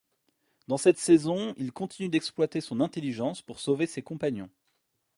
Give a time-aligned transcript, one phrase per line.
[0.67, 4.49] Dans cette saison, il continue d'exploiter son intelligence pour sauver ses compagnons.